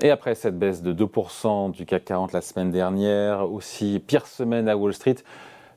[0.00, 4.68] Et après cette baisse de 2% du CAC 40 la semaine dernière, aussi pire semaine
[4.68, 5.16] à Wall Street,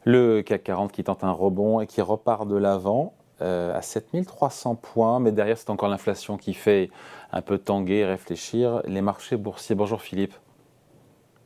[0.05, 4.76] le CAC 40 qui tente un rebond et qui repart de l'avant euh, à 7300
[4.76, 6.92] points, mais derrière c'est encore l'inflation qui fait
[7.31, 9.73] un peu tanguer, réfléchir les marchés boursiers.
[9.73, 10.35] Bonjour Philippe.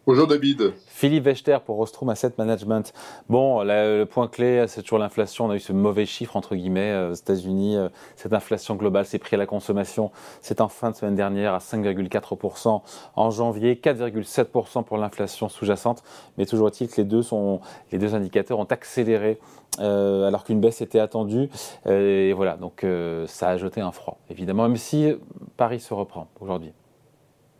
[0.07, 0.73] Bonjour David.
[0.85, 2.93] Philippe Wechter pour Ostrom Asset Management.
[3.27, 5.45] Bon, le point clé, c'est toujours l'inflation.
[5.45, 7.75] On a eu ce mauvais chiffre, entre guillemets, euh, aux États-Unis.
[7.75, 11.55] Euh, cette inflation globale, ces prix à la consommation, c'est en fin de semaine dernière
[11.55, 12.83] à 5,4%.
[13.15, 16.03] En janvier, 4,7% pour l'inflation sous-jacente.
[16.37, 17.59] Mais toujours est-il que les deux, sont,
[17.91, 19.39] les deux indicateurs ont accéléré
[19.79, 21.49] euh, alors qu'une baisse était attendue.
[21.89, 22.85] et voilà, donc
[23.25, 25.11] ça a jeté un froid, évidemment, même si
[25.57, 26.73] Paris se reprend aujourd'hui.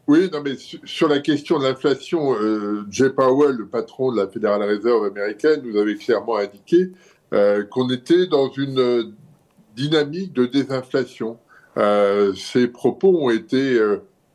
[0.08, 4.28] Oui, non, mais sur la question de l'inflation, euh, Jay Powell, le patron de la
[4.28, 6.92] Fédérale Réserve américaine, nous avait clairement indiqué
[7.34, 9.04] euh, qu'on était dans une euh,
[9.76, 11.40] dynamique de désinflation.
[12.36, 13.78] Ces propos ont été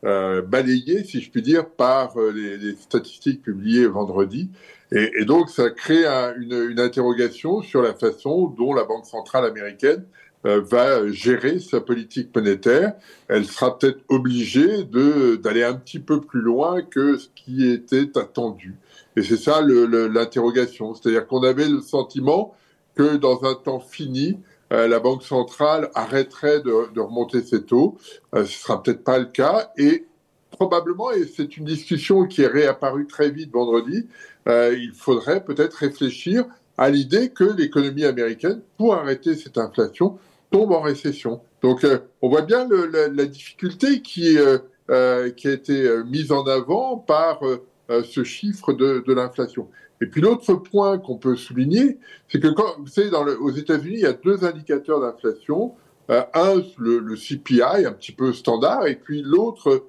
[0.03, 4.51] balayés, si je puis dire, par les, statistiques publiées vendredi.
[4.91, 10.05] Et, donc, ça crée un, une, interrogation sur la façon dont la Banque centrale américaine
[10.43, 12.93] va gérer sa politique monétaire,
[13.27, 18.75] elle sera peut-être obligée d'aller un petit peu plus loin que ce qui était attendu.
[19.15, 20.93] Et c'est ça l'interrogation.
[20.93, 22.55] C'est-à-dire qu'on avait le sentiment
[22.95, 24.39] que dans un temps fini,
[24.71, 27.97] euh, la Banque centrale arrêterait de, de remonter ses taux.
[28.35, 29.71] Euh, ce sera peut-être pas le cas.
[29.77, 30.05] Et
[30.51, 34.07] probablement, et c'est une discussion qui est réapparue très vite vendredi,
[34.47, 36.45] euh, il faudrait peut-être réfléchir
[36.77, 40.17] à l'idée que l'économie américaine, pour arrêter cette inflation,
[40.51, 41.41] tombe en récession.
[41.63, 44.59] Donc euh, on voit bien la, difficulté qui, euh,
[44.91, 47.41] euh, a été mise en avant par
[47.89, 49.67] ce chiffre de, l'inflation.
[50.01, 54.05] Et puis l'autre point qu'on peut souligner, c'est que vous savez, aux États-Unis, il y
[54.05, 55.73] a deux indicateurs d'inflation.
[56.09, 59.85] un, le, CPI, un petit peu standard, et puis l'autre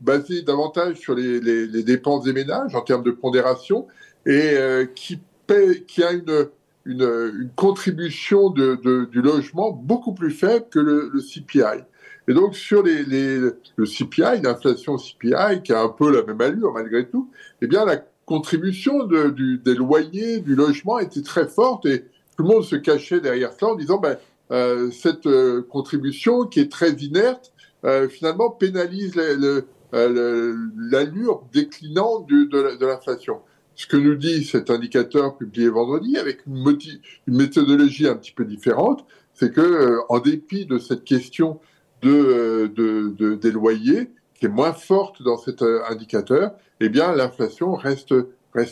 [0.00, 3.86] basé davantage sur les, dépenses des ménages en termes de pondération,
[4.26, 4.56] et
[4.94, 5.20] qui
[6.02, 6.48] a une
[6.84, 11.84] une, contribution du logement beaucoup plus faible que le, CPI.
[12.28, 17.08] Et donc sur le CPI, l'inflation CPI, qui a un peu la même allure malgré
[17.08, 22.04] tout, eh bien la contribution des loyers, du logement était très forte et
[22.36, 24.16] tout le monde se cachait derrière ça en disant ben,
[24.50, 27.52] euh, cette euh, contribution qui est très inerte,
[27.84, 29.14] euh, finalement pénalise
[29.92, 33.40] l'allure déclinante de l'inflation
[33.74, 36.78] ce que nous dit cet indicateur publié vendredi avec une,
[37.26, 41.60] méthodologie un petit peu différente, c'est que euh, en dépit de cette question
[42.04, 47.14] euh, de, de, des loyers qui est moins forte dans cet euh, indicateur, eh bien
[47.14, 48.14] l'inflation reste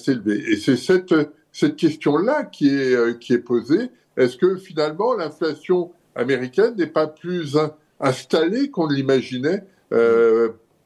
[0.09, 0.43] élevée.
[0.51, 3.91] Et c'est cette question-là qui est posée.
[4.17, 7.57] Est-ce que finalement l'inflation américaine n'est pas plus
[8.01, 9.65] installée qu'on l'imaginait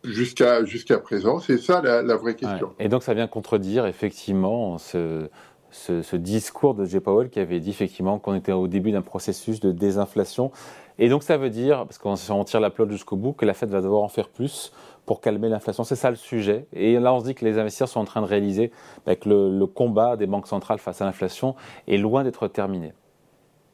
[0.04, 1.40] jusqu'à jusqu'à présent.
[1.40, 2.68] C'est ça la, la, vraie question.
[2.78, 2.86] Ouais.
[2.86, 5.28] Et donc ça vient contredire effectivement ce,
[5.70, 7.00] ce, ce discours de J.
[7.00, 10.52] Powell qui avait dit effectivement qu'on était au début d'un processus de désinflation.
[10.98, 13.70] Et donc ça veut dire, parce qu'on tire la pelote jusqu'au bout, que la Fed
[13.70, 14.72] va devoir en faire plus
[15.06, 15.82] pour calmer l'inflation.
[15.84, 16.66] C'est ça le sujet.
[16.72, 18.70] Et là, on se dit que les investisseurs sont en train de réaliser
[19.04, 21.56] bah, que le, le combat des banques centrales face à l'inflation
[21.88, 22.92] est loin d'être terminé.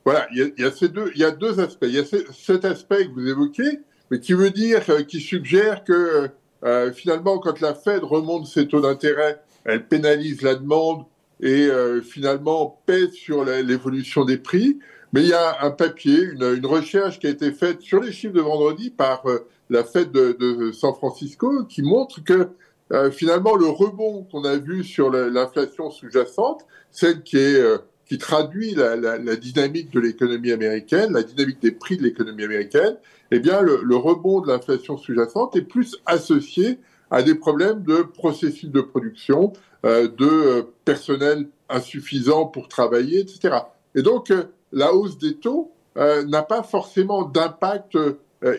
[0.07, 1.85] Voilà, il y, a, il y, a ces deux, il y a deux aspects.
[1.85, 5.85] Il y a cet aspect que vous évoquez, mais qui veut dire, euh, qui suggère
[5.85, 6.31] que
[6.65, 11.05] euh, finalement, quand la Fed remonte ses taux d'intérêt, elle pénalise la demande
[11.43, 14.79] et euh, finalement pèse sur l'évolution des prix.
[15.13, 18.13] Mais il y a un papier, une, une, recherche qui a été faite sur les
[18.13, 22.51] chiffres de vendredi par euh, la Fed de, de, San Francisco qui montre que
[22.93, 27.63] euh, finalement le rebond qu'on a vu sur l'inflation sous-jacente, celle qui est
[28.11, 32.97] qui traduit la, dynamique de l'économie américaine, la dynamique des prix de l'économie américaine,
[33.31, 36.81] eh bien, le, rebond de l'inflation sous-jacente est plus associé
[37.13, 39.53] à des problèmes de processus de production,
[39.87, 43.59] euh, de personnel insuffisant pour travailler, etc.
[43.95, 44.43] Et donc, euh,
[44.73, 47.97] la hausse des taux euh, n'a pas forcément d'impact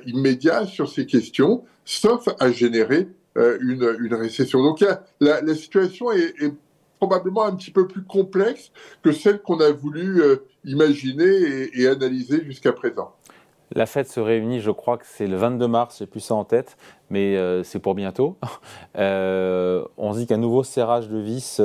[0.06, 4.64] immédiat sur ces questions, sauf à générer une, récession.
[4.64, 4.82] Donc,
[5.20, 6.54] la, situation est
[7.02, 8.72] probablement un petit peu plus complexe
[9.02, 13.12] que celle qu'on a voulu euh, imaginer et, analyser jusqu'à présent.
[13.74, 16.46] La fête se réunit, je crois que c'est le 22 mars, j'ai plus ça en
[16.46, 16.78] tête,
[17.10, 18.38] mais euh, c'est pour bientôt.
[18.98, 21.62] Euh, on se dit qu'un nouveau serrage de vis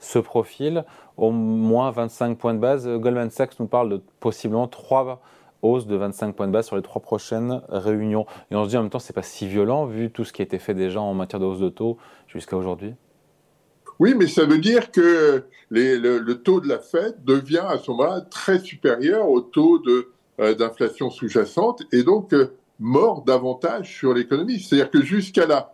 [0.00, 0.84] se profile,
[1.16, 2.88] au moins 25 points de base.
[2.88, 5.22] Goldman Sachs nous parle de possiblement trois
[5.62, 8.26] hausses de 25 points de base sur les trois prochaines réunions.
[8.50, 10.42] Et on se dit en même temps, c'est pas si violent vu tout ce qui
[10.42, 11.96] a été fait déjà en matière de hausse de taux
[12.26, 12.96] jusqu'à aujourd'hui.
[13.98, 18.20] Oui, mais ça veut dire que le, taux de la Fed devient à ce moment-là
[18.22, 19.82] très supérieur au taux
[20.40, 24.60] euh, d'inflation sous-jacente et donc euh, mord davantage sur l'économie.
[24.60, 25.70] C'est-à-dire que jusqu'à la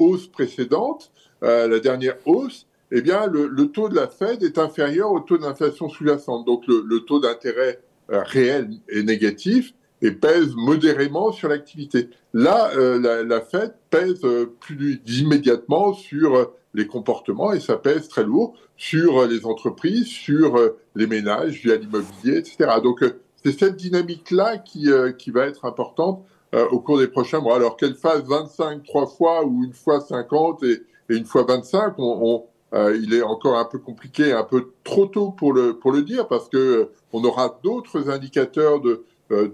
[0.00, 5.20] hausse précédente, la dernière hausse, eh bien, le, taux de la Fed est inférieur au
[5.20, 6.44] taux d'inflation sous-jacente.
[6.44, 7.78] Donc, le, taux d'intérêt
[8.08, 9.72] réel est négatif
[10.04, 12.10] et pèse modérément sur l'activité.
[12.32, 14.20] Là, la, la, Fed pèse
[14.60, 20.58] plus immédiatement sur les comportements et ça pèse très lourd sur les entreprises, sur
[20.94, 22.80] les ménages, via l'immobilier, etc.
[22.82, 23.02] Donc,
[23.42, 26.22] c'est cette dynamique-là qui, qui va être importante
[26.54, 27.56] euh, au cours des prochains mois.
[27.56, 32.18] Alors qu'elle fasse 25 trois fois ou une fois 50 et, une fois 25, on,
[32.22, 32.44] on
[32.78, 36.02] euh, il est encore un peu compliqué, un peu trop tôt pour le, pour le
[36.02, 39.04] dire, parce que euh, on aura d'autres indicateurs de,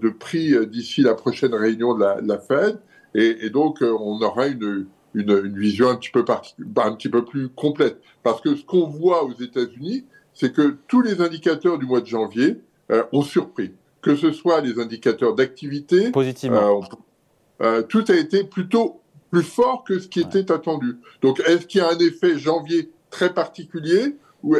[0.01, 2.79] de prix d'ici la prochaine réunion de la, la Fed,
[3.15, 7.25] et, et, donc on aura une, une, une, vision un petit, peu un petit peu
[7.25, 7.99] plus complète.
[8.23, 12.07] Parce que ce qu'on voit aux États-Unis, c'est que tous les indicateurs du mois de
[12.07, 12.57] janvier
[13.11, 16.11] ont surpris que ce soit les indicateurs d'activité.
[16.11, 16.81] Positivement.
[17.61, 20.97] Euh, euh, tout a été plutôt plus fort que ce qui était attendu.
[21.21, 24.15] Donc, est-ce qu'il y a un effet janvier très particulier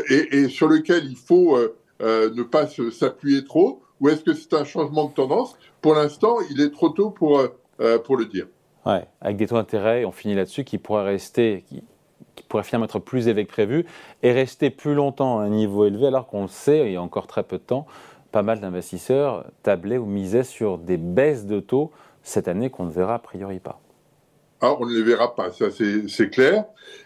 [0.09, 3.81] et, sur lequel il faut euh, ne pas s'appuyer trop?
[4.01, 5.55] Ou est-ce que c'est un changement de tendance?
[5.81, 7.41] Pour l'instant, il est trop tôt pour,
[8.03, 8.47] pour le dire.
[8.85, 11.83] Ouais, avec des taux d'intérêt, on finit là-dessus, qui pourraient rester, qui,
[12.35, 13.85] qui pourraient finalement être plus élevés que prévu
[14.23, 17.01] et rester plus longtemps à un niveau élevé alors qu'on le sait, il y a
[17.01, 17.85] encore très peu de temps,
[18.31, 21.91] pas mal d'investisseurs tablaient ou misaient sur des baisses de taux
[22.23, 23.79] cette année qu'on ne verra a priori pas.
[24.61, 26.65] Ah, on ne les verra pas, ça c'est clair.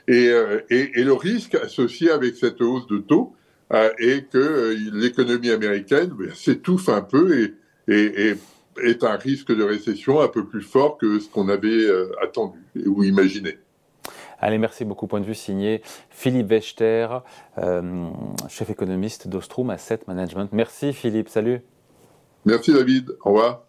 [0.09, 3.33] Euh, et, et, le risque associé avec cette hausse de taux
[3.73, 7.51] euh, est que euh, l'économie américaine ben, s'étouffe un peu
[7.87, 8.35] et, et,
[8.83, 11.87] est un risque de récession un peu plus fort que ce qu'on avait
[12.21, 13.57] attendu ou imaginé.
[14.39, 15.07] Allez, merci beaucoup.
[15.07, 17.07] Point de vue signé Philippe Wechter,
[17.57, 18.09] euh,
[18.49, 20.49] chef économiste d'Ostrom Asset Management.
[20.51, 21.61] Merci Philippe, salut.
[22.45, 23.64] Merci David, au revoir.